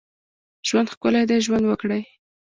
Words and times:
ژوند 0.67 0.91
ښکلی 0.93 1.23
دی، 1.29 1.37
ژوند 1.45 1.65
وکړئ 1.67 2.01